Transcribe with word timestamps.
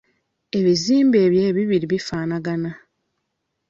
Ebizimbe 0.57 1.17
ebyo 1.25 1.41
ebibiri 1.49 1.85
bifaanagana. 1.91 2.71